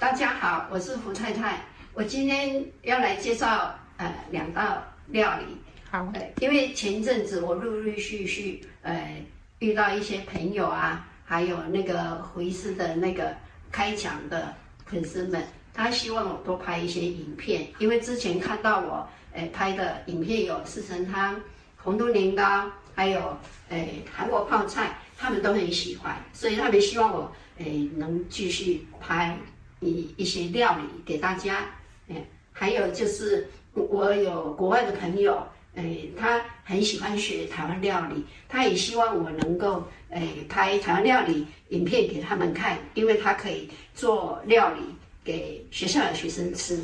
[0.00, 1.60] 大家好，我是胡太太。
[1.92, 5.44] 我今天要来介绍呃两道料理。
[5.90, 9.22] 好，呃，因为前一阵子我陆陆续续呃
[9.58, 13.36] 遇到一些朋友啊，还有那个胡医师的那个
[13.70, 14.54] 开讲的
[14.86, 21.38] 粉丝们，他希望我多拍一些影片，因为之前看到我呃拍的影片有四神汤、
[21.76, 23.36] 红豆年糕，还有
[23.68, 27.66] 呃韩国泡菜，他们都很喜欢，所以他们希望我呃
[27.98, 29.36] 能继续拍。
[29.80, 31.70] 一一些料理给大家，
[32.08, 32.16] 哎，
[32.52, 44.80] 还有就是我有国外的朋友，哎，他很喜欢学台湾料理，他也希望我能够哎拍台湾料理影片给他们看，因为他可以做料理
[45.24, 46.82] 给学校的学生吃。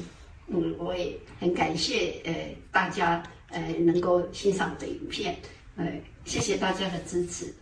[0.49, 2.33] 嗯，我也很感谢呃
[2.71, 5.37] 大家呃能够欣赏我的影片，
[5.77, 5.85] 呃，
[6.25, 7.53] 谢谢大家的支持。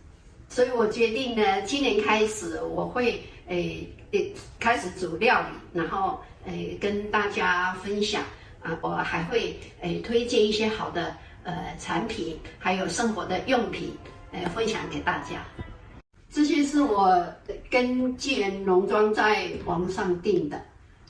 [0.49, 8.23] 所以我决定呢，今年开始我会诶诶开始煮料理，然后诶跟大家分享
[8.61, 13.95] 啊，我还会诶推荐一些好的呃产品，还有生活的用品，
[14.31, 15.43] 诶分享给大家。
[16.31, 17.25] 这些是我
[17.69, 20.61] 跟纪元农庄在网上订的，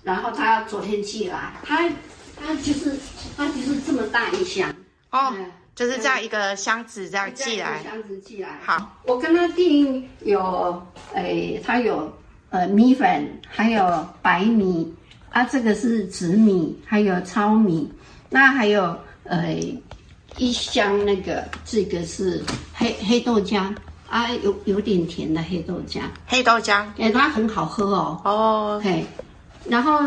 [0.04, 1.90] 然后他昨天寄来，他
[2.36, 2.96] 他就是
[3.36, 4.74] 他就是这么大一箱
[5.12, 5.34] 哦。
[5.36, 8.58] 嗯就是这样一个箱子这样寄来，箱子寄来。
[8.64, 10.82] 好，我跟他订有，
[11.14, 12.10] 诶，他有
[12.50, 14.94] 呃米粉，还有白米
[15.32, 17.92] 啊，这个是紫米，还有糙米，
[18.30, 19.60] 那还有呃
[20.38, 22.42] 一箱那个，这个是
[22.74, 23.76] 黑黑豆浆
[24.10, 26.00] 啊，有有点甜的黑豆浆。
[26.26, 28.22] 黑豆浆，哎，它很好喝哦。
[28.24, 29.06] 哦，嘿，
[29.68, 30.00] 然后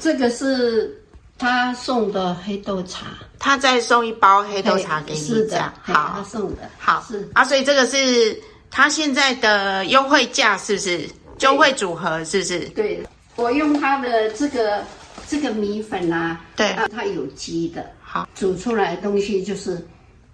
[0.00, 1.00] 这个是。
[1.38, 7.04] 他送的黑豆茶，他再送一包黑豆茶给你，是的，好，他送的，好。
[7.06, 7.28] 是。
[7.34, 11.08] 啊，所以这个是他现在的优惠价，是不是？
[11.40, 12.60] 优惠组合是不是？
[12.70, 14.82] 对，我用他的这个
[15.28, 19.86] 这个米粉啊，对，啊，它有机的，好，煮出来的东西就是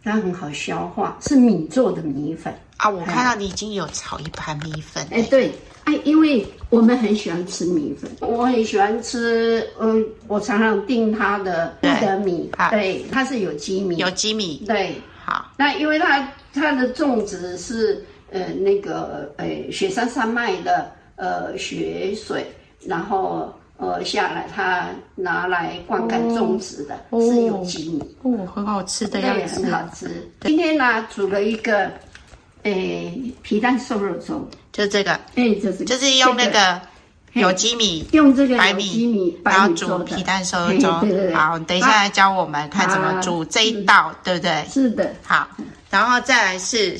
[0.04, 2.56] 它很好消化，是米做的米粉。
[2.76, 2.88] 啊。
[2.88, 5.52] 我看到你已经有炒一盘米粉，哎，对。
[5.84, 14.94] 哎，因为我们很喜欢吃米粉，我很喜欢吃，嗯，我常常订他的布德米，对，它是有机米，有机米，对，
[15.24, 15.52] 好。
[15.56, 22.46] 那因为它它的种植是呃那个呃雪山山脉的呃雪水，
[22.86, 28.00] 然后呃下来它拿来灌溉种植的，哦、是有机米。
[28.22, 30.30] 哦，哦，很好吃的样子，很好吃。
[30.42, 31.90] 今天呢煮了一个。
[32.64, 33.12] 哎，
[33.42, 36.80] 皮蛋瘦肉粥就这个，哎，就是就是用那个
[37.34, 40.90] 有机米，用这个白米，然后煮皮蛋瘦肉粥。
[41.34, 44.64] 好，等一下来教我们看怎么煮这一道，对不对？
[44.70, 45.14] 是的。
[45.22, 45.46] 好，
[45.90, 46.98] 然后再来是，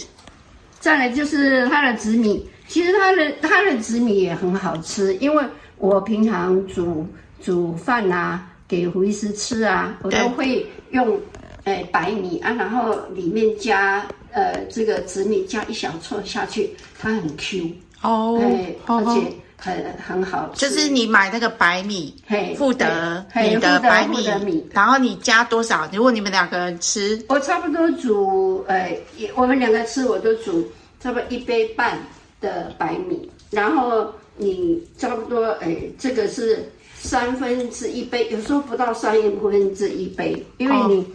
[0.81, 2.47] 再来就是它的紫米。
[2.69, 5.45] 其实它的它的紫米也很好吃，因为
[5.79, 7.07] 我平常煮
[7.43, 11.19] 煮饭啊，给胡医师吃啊，我都会用
[11.65, 14.05] 哎白米啊，然后里面加。
[14.33, 17.71] 呃，这个紫米加一小撮下去，它很 Q
[18.01, 20.67] 哦，哎，而且很很好吃。
[20.67, 25.87] 就是你买那个白米，嘿，富德你的白米，然后你加多少？
[25.93, 28.99] 如果你们两个人吃，我差不多煮，呃，
[29.35, 30.67] 我们两个吃我都煮
[30.99, 31.99] 差不多一杯半
[32.41, 41.07] 的白米，然后你差不多，哎，这个是三分之一杯，有时候不到三分之一杯，因为你、哦、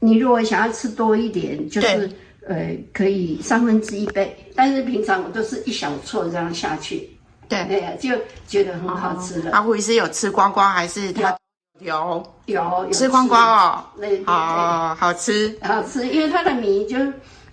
[0.00, 2.10] 你如果想要吃多一点，就是。
[2.46, 7.08] 呃，可以三分之一杯，但是平常我都是一小撮这样下去，
[7.48, 8.10] 对，哎呀，就
[8.46, 9.52] 觉得很好吃了。
[9.52, 11.36] 阿胡医师有吃光光还是他
[11.80, 13.84] 有有，有，吃光光哦？
[13.96, 16.96] 对对对，哦，好吃，好吃，因为它的米就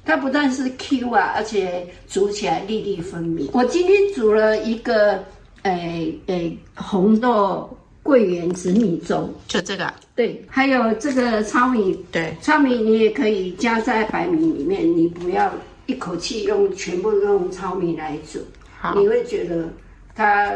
[0.05, 3.49] 它不但是 Q 啊，而且煮起来粒粒分明。
[3.53, 5.23] 我今天煮了一个，
[5.63, 7.77] 诶诶，红豆。
[8.11, 15.49] 桂圆紫米粥，就这个，对，还有这个糙米，对，糙米你也可以加在白米里面，你不要
[15.85, 18.39] 一口气用全部用糙米来煮，
[18.81, 19.69] 好，你会觉得
[20.13, 20.53] 它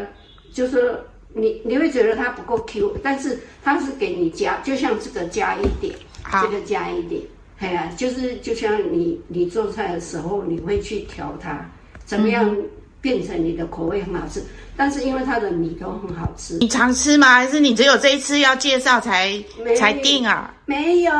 [0.51, 0.99] 就是
[1.33, 5.95] 你你会觉得它不够 Q，但是它是给你加，就像这个加一点，
[6.41, 7.21] 这个加一点，
[7.59, 11.65] 哎呀、啊，就是就像你你做菜的时候，你会去调它
[12.03, 12.53] 怎么样。
[12.53, 12.65] 嗯
[13.05, 14.43] 变成你的口味很好吃，
[14.75, 16.57] 但是因为它的米都很好吃。
[16.57, 17.35] 你常吃吗？
[17.35, 19.31] 还是你只有这一次要介绍才
[19.77, 20.51] 才订啊？
[20.65, 21.11] 没有，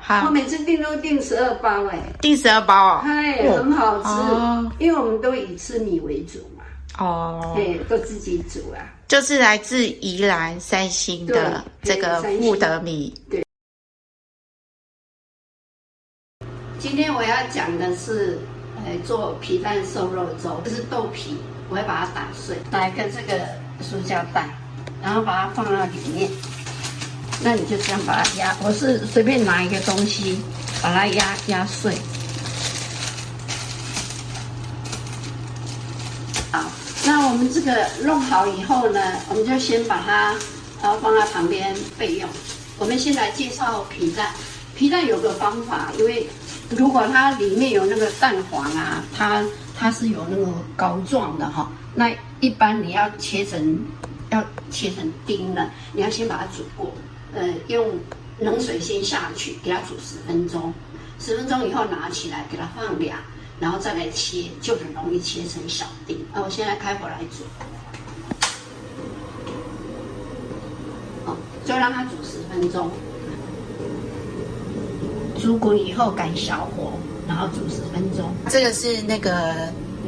[0.00, 6.62] 好，我每次订都订十二包哎，订十二包哦，哎，很好吃，哦，因为我们都以吃米为主嘛。
[7.04, 8.78] 哦，哎，都自己煮啊。
[9.08, 13.12] 就是来自宜兰三星的这个富德米。
[13.28, 13.42] 对。
[16.78, 18.38] 今天我要讲的是。
[18.84, 21.38] 来做皮蛋瘦肉粥，这是豆皮，
[21.70, 23.40] 我会把它打碎，打一个这个
[23.80, 24.46] 塑胶袋，
[25.02, 26.30] 然后把它放到里面。
[27.42, 30.38] 那你就这样把它压，我是随便拿一个东西
[30.82, 31.94] 把它压压碎。
[36.52, 36.62] 好，
[37.06, 39.00] 那我们这个弄好以后呢，
[39.30, 40.34] 我们就先把它
[40.82, 42.28] 然后放在旁边备用。
[42.78, 44.30] 我们先来介绍皮蛋，
[44.76, 46.28] 皮蛋有个方法，因为
[46.70, 49.44] 如果它里面有那个蛋黄啊，它
[49.76, 50.46] 它是有那个
[50.76, 51.70] 膏状的哈。
[51.94, 53.78] 那一般你要切成
[54.30, 56.92] 要切成丁的，你要先把它煮过，
[57.34, 57.98] 呃，用
[58.40, 60.74] 冷水先下去给它煮十分钟，
[61.20, 63.16] 十分钟以后拿起来给它放凉，
[63.60, 66.18] 然后再来切，就很容易切成小丁。
[66.32, 67.44] 那我现在开火来煮，
[71.24, 72.90] 好，就让它煮十分钟，
[75.44, 76.90] 煮滚以后改小火，
[77.28, 78.32] 然后煮十分钟。
[78.48, 79.54] 这个是那个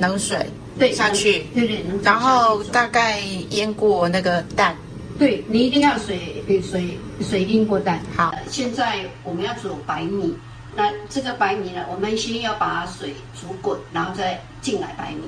[0.00, 0.48] 冷水。
[0.78, 4.74] 对，下去，对对，然后大概腌过那个蛋，
[5.18, 8.00] 对，你一定要水水水淹过蛋。
[8.14, 10.36] 好，现在我们要煮白米，
[10.74, 15.22] 那这个白米呢，我们先要把水煮滚，然后再进来白米，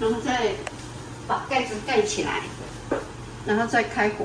[0.00, 0.52] 然后再
[1.26, 2.42] 把盖子盖起来，
[3.44, 4.24] 然后再开火，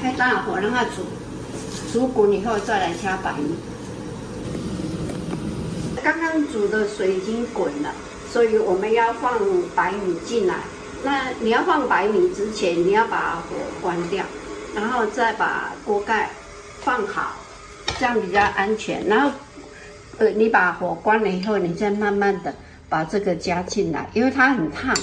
[0.00, 1.04] 开大火让它煮，
[1.92, 3.54] 煮滚以后再来加白米。
[6.02, 7.92] 刚刚煮的水已经滚了，
[8.32, 9.38] 所以我们要放
[9.74, 10.56] 白米进来。
[11.04, 14.24] 那你要放白米之前，你要把火关掉，
[14.74, 16.30] 然后再把锅盖
[16.82, 17.36] 放好，
[17.98, 19.06] 这样比较安全。
[19.06, 19.30] 然后，
[20.18, 22.54] 呃，你把火关了以后，你再慢慢的
[22.88, 24.94] 把这个加进来，因为它很烫，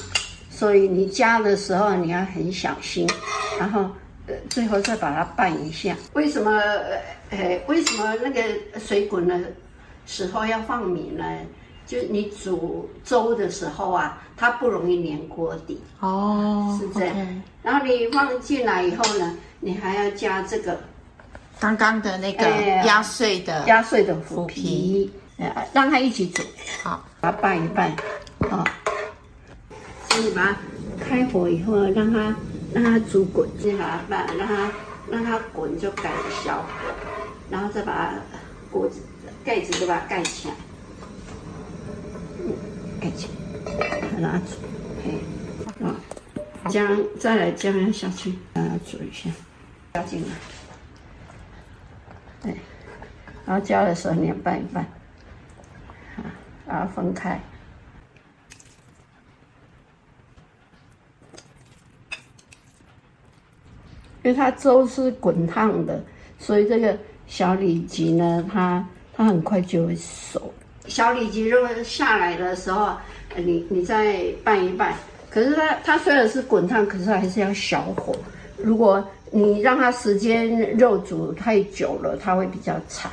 [0.49, 3.07] 所以你加的时候你要很小心。
[3.59, 3.89] 然后，
[4.27, 5.95] 呃，最后再把它拌一下。
[6.13, 6.51] 为什么？
[7.29, 8.41] 呃，为什么那个
[8.79, 9.39] 水滚的？
[10.09, 11.25] 时候要放米呢，
[11.85, 17.13] 就你煮粥的时候啊，它不容易粘锅底哦，是这样。
[17.13, 17.41] Okay.
[17.61, 20.79] 然后你放进来以后呢，你还要加这个
[21.59, 22.47] 刚刚的那个
[22.85, 26.41] 压碎的、哎、压碎的腐皮，呃，让它一起煮。
[26.81, 27.93] 好，把它拌一拌，
[28.49, 28.63] 好。
[30.09, 30.57] 所以把它
[31.03, 32.33] 开火以后，让它
[32.73, 34.71] 让它煮滚，先把它拌，让它
[35.09, 36.11] 让它滚就改
[36.43, 36.67] 小火，
[37.49, 38.13] 然后再把它
[38.71, 39.01] 锅子。
[39.45, 39.71] 盖子。
[39.79, 40.55] 就把它盖起来，
[42.99, 43.29] 盖起
[44.11, 44.57] 来，拿煮，
[45.03, 45.95] 嘿，啊，
[46.69, 49.29] 姜再来姜下去，让它煮一下，
[49.93, 50.27] 加进来，
[52.41, 52.57] 对，
[53.45, 54.85] 然后加的时候你要拌一拌，
[56.17, 56.23] 好，
[56.67, 57.39] 然后分开，
[64.27, 66.03] 因为它粥是滚烫的，
[66.37, 66.93] 所以这个
[67.27, 68.85] 小里脊呢，它。
[69.15, 70.53] 它很快就会熟。
[70.85, 72.95] 小里脊如果下来的时候，
[73.35, 74.93] 你你再拌一拌。
[75.31, 78.15] 可是它它虽然是滚烫，可是还是要小火。
[78.57, 83.09] 如果你让它时间肉煮太久了，它会比较柴。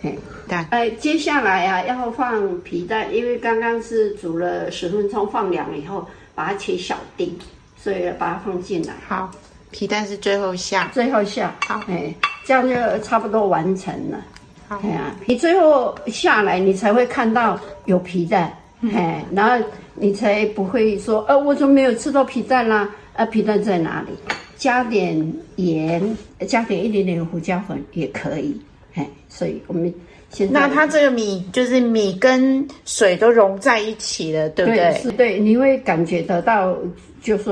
[0.00, 0.18] 嘿，
[0.48, 0.56] 对。
[0.70, 7.36] 哎，接下来啊要放皮蛋，因为刚刚是煮了十分钟，放凉以后把它切小丁，
[7.76, 8.94] 所以把它放进来。
[9.06, 9.30] 好，
[9.72, 10.88] 皮蛋是最后下。
[10.94, 11.52] 最后下。
[11.66, 12.14] 好，哎，
[12.44, 14.24] 这样就差不多完成了。
[14.80, 18.44] 对啊，你最后下来，你才会看到有皮蛋，
[18.94, 22.88] 哎、嗯，然后你才不会说，呃，我怎么没有吃到皮蛋啦？
[23.14, 24.12] 呃，皮蛋在哪里？
[24.56, 25.14] 加点
[25.56, 26.16] 盐，
[26.48, 28.58] 加点一点点胡椒粉也可以，
[28.94, 29.92] 哎，所以我们
[30.30, 34.78] 现在，那它这个米就是米跟水都融在一起了，对不对？
[34.78, 36.74] 对，是对，你会感觉得到，
[37.20, 37.44] 就是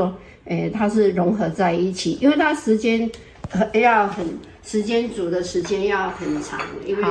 [0.50, 3.10] 说，哎，它是融合在一起，因为它时间
[3.72, 4.26] 要很。
[4.62, 7.02] 时间煮的时间要很长，因为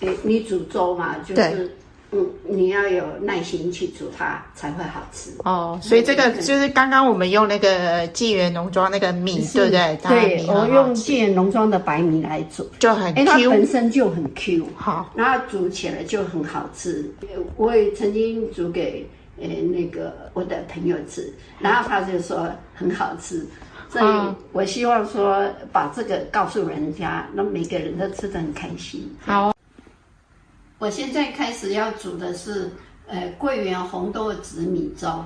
[0.00, 1.70] 诶你煮粥嘛，就是
[2.10, 5.78] 嗯，你要有耐心去煮它才会好吃哦。
[5.82, 9.98] 所以这个就是刚刚我们用那个纪元农庄那个米，对不对？
[10.08, 17.04] 对，我用纪元农庄的白米来煮，就很 Q，它本身就很 Q，好，然后煮起来就很好吃。
[17.56, 19.06] 我也曾经煮给
[19.40, 23.46] 诶那个我的朋友吃，然后他就说很好吃。
[23.88, 29.08] 所以我希望说，把这个告诉人家，让每个人都吃得很开心。
[29.24, 29.54] 好，
[30.78, 32.70] 我现在开始要煮的是，
[33.06, 35.24] 呃，桂圆红豆紫米粥。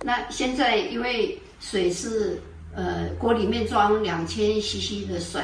[0.00, 2.42] 那现在因为水是，
[2.74, 5.40] 呃，锅里面装两千 CC 的水，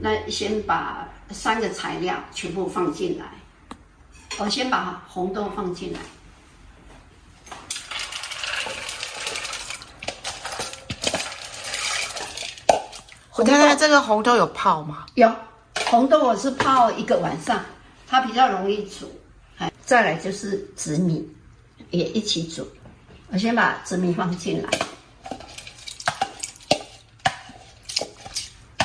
[0.00, 3.26] 那先把三个材料全部放进来。
[4.38, 5.98] 我先把红豆放进来。
[13.38, 15.06] 我看看这个红豆有泡吗？
[15.14, 15.32] 有，
[15.86, 17.64] 红豆我是泡一个晚上，
[18.04, 19.08] 它比较容易煮。
[19.86, 21.24] 再来就是紫米，
[21.90, 22.68] 也一起煮。
[23.28, 24.68] 我先把紫米放进来。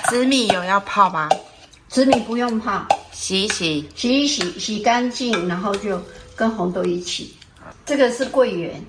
[0.08, 1.28] 紫米有要泡吗？
[1.90, 6.00] 紫米不用泡，洗一洗，洗一洗，洗干净，然后就
[6.36, 7.36] 跟红豆一起。
[7.88, 8.86] 这个是桂圆。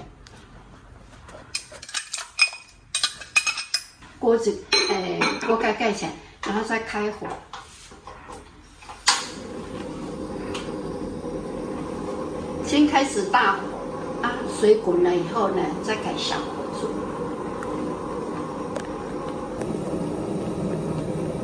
[4.19, 4.74] 锅子，哎，
[5.47, 6.13] 锅盖盖起来，
[6.47, 7.27] 然后再开火。
[12.67, 13.59] 先开始大火，
[14.23, 16.89] 啊，水滚了以后呢，再改小火煮。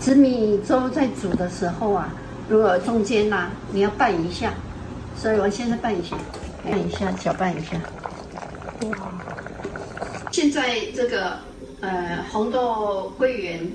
[0.01, 2.09] 紫米粥在煮的时候啊，
[2.49, 4.53] 如果中间呐、啊，你要拌一下，
[5.15, 6.17] 所以我现在拌一下，
[6.65, 7.77] 拌一下，搅拌一下。
[8.89, 9.13] 哇！
[10.33, 11.39] 现在这个
[11.81, 13.71] 呃红豆桂圆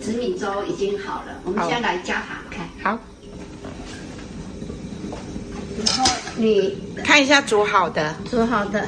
[0.00, 2.66] 紫米粥已经好了，我们先来加糖看。
[2.82, 2.98] 好。
[5.84, 8.86] 然后你看一下煮好的，煮好的，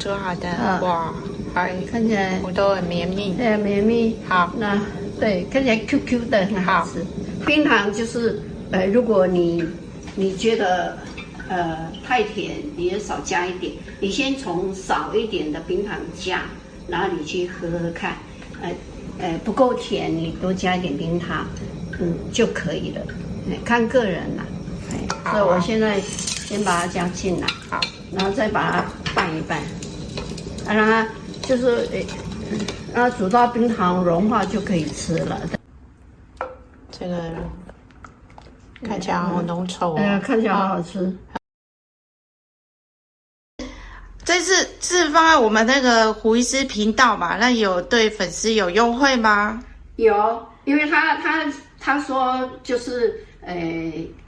[0.00, 1.14] 煮好的，嗯、哇，
[1.54, 4.16] 哎，看起来红豆很绵密，对，绵密。
[4.28, 4.80] 好，那。
[5.20, 7.06] 对，看起来 Q Q 的很好吃。
[7.46, 8.42] 冰糖就是，
[8.72, 9.64] 呃，如果你
[10.16, 10.98] 你觉得
[11.48, 13.72] 呃太甜，你也少加一点。
[14.00, 16.42] 你先从少一点的冰糖加，
[16.88, 18.16] 然后你去喝喝看，
[18.60, 18.70] 呃
[19.18, 21.46] 呃不够甜，你多加一点冰糖，
[22.00, 23.00] 嗯就可以了。
[23.50, 24.44] 哎，看个人啦。
[24.90, 27.80] 哎，所以我现在先把它加进来，好，
[28.12, 29.62] 然后再把它拌一拌，
[30.66, 31.06] 让它
[31.42, 32.06] 就是诶。
[32.92, 35.40] 那煮到冰糖融化就可以吃了。
[36.92, 37.34] 这个
[38.84, 39.96] 看起来好浓稠哦。
[39.96, 41.16] 哎呀，看起来好好吃。
[44.24, 47.36] 这次是放在我们那个胡医师频道嘛？
[47.36, 49.62] 那有对粉丝有优惠吗？
[49.96, 53.54] 有，因为他他他说就是呃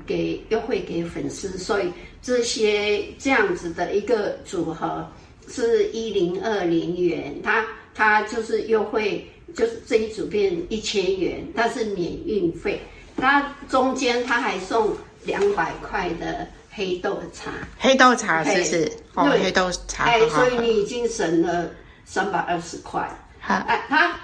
[0.04, 5.06] 给优惠给粉丝，所以这些这样子的一个组合
[5.48, 7.64] 是一零二零元，他。
[7.98, 12.78] 他就是优惠，就是这一组变一千元，但是免运费。
[13.16, 14.94] 它中间他还送
[15.24, 16.46] 两百块的
[16.76, 18.84] 黑豆茶，黑豆茶是不是？
[18.84, 20.04] 对哦，黑豆茶。
[20.04, 21.70] 哎，所以你已经省了
[22.04, 23.08] 三百二十块。
[23.40, 24.14] 好，哎，他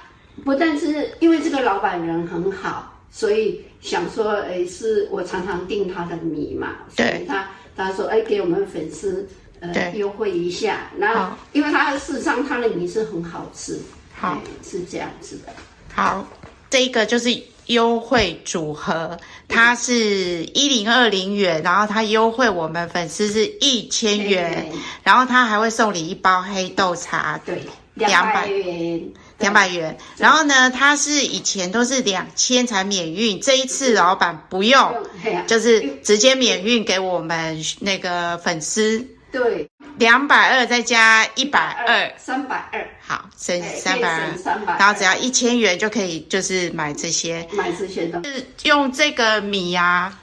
[0.44, 9.26] 不但是因为这个老板人很好，所以想说，哎，是我常常订他的米嘛，所以他他说，哎，给我们粉丝。
[9.64, 13.78] 呃，优惠一下，然后因为他事实上他的米是很好吃，
[14.12, 15.52] 好是这样子的。
[15.94, 16.26] 好，
[16.68, 17.28] 这一个就是
[17.66, 27.62] 优惠组合，它是一零二零元，然后它优惠我们粉丝是一千元，然后它还会送你一包黑豆茶，对，
[27.94, 29.96] 两百元，两百元。
[30.16, 34.94] 然后呢，它是以前都是两千才免运，这一次老板不用，
[35.46, 39.06] 就是直接免运给我们那个粉丝。
[39.30, 50.20] 对，两百二再加一百二，三百二，好，省三百二，然后只要一千元就可以，就是买这些，买这些的，是用这个米呀、啊，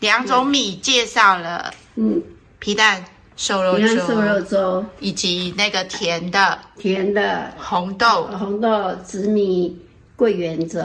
[0.00, 2.22] 两种米介绍了，嗯，
[2.58, 3.04] 皮蛋
[3.36, 7.52] 瘦肉粥，瘦肉粥，以及那个甜的，甜的。
[7.56, 9.80] 红豆，红豆紫米
[10.16, 10.80] 桂圆粥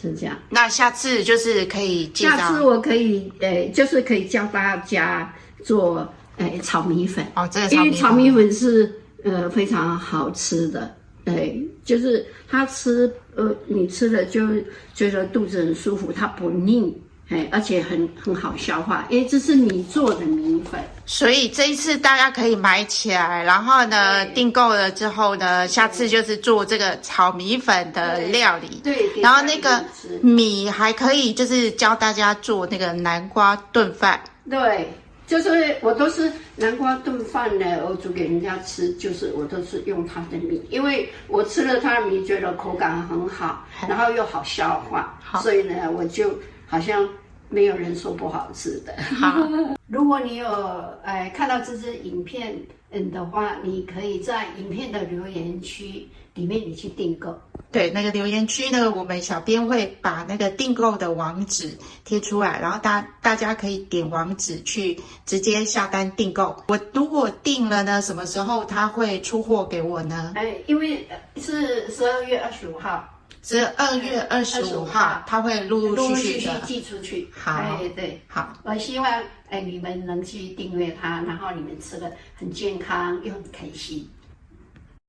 [0.00, 0.36] 是这样。
[0.48, 5.34] 那下次就是可以介绍，下次我可以，呃，就是可以教大家
[5.64, 6.12] 做。
[6.38, 7.24] 哎，炒米粉。
[7.34, 8.52] 哦，这个因为炒米粉。
[8.52, 8.92] 是
[9.24, 10.92] 呃非常好吃的，
[11.26, 14.48] 哎，就是它吃呃你吃了就
[14.94, 16.92] 觉得肚子很舒服，它不腻，
[17.28, 29.84] 哎，而且很很好消化，因为这是你做的米粉，所以这一次大家可以买起来，然后呢订购了之后呢，下次就是做这个炒米粉的料理，对，对，然后那个
[30.20, 34.20] 米还可以就是教大家做那个南瓜炖饭，
[34.50, 34.92] 对。
[35.26, 47.08] 就是我都是南瓜炖饭呢，我煮给人家吃，就是我都是用它的米，因为我吃了它的米，觉得口感很好，然后又好消化，所以呢，我就好像
[47.48, 48.94] 没有人说不好吃的。
[49.02, 49.48] 好，
[49.88, 50.48] 如果你有
[51.02, 52.54] 呃看到这支影片
[52.90, 57.38] 嗯的话，你可以在影片的留言区里面你去订购。
[57.70, 66.62] 对，那个留言区呢，我们小编会把那个订购的网址贴出来，然后大大家可以点网址去直接下单订购。
[66.68, 70.32] 我如果订了呢，什么时候他会出货给我呢？
[70.34, 73.08] 哎，因为是十二月二十五号，
[73.42, 77.26] 十二月二十五号，他会陆陆续续的寄出去。
[77.32, 79.10] 好，哎，对，好，我希望
[79.48, 84.06] 哎你们能去订阅它，然后你们吃的很健康又很开心。